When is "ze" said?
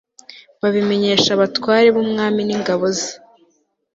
2.97-3.11